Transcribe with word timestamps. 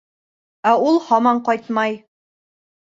Ә 0.71 0.71
ул 0.87 0.97
һаман 1.11 1.43
ҡайтмай. 1.51 2.03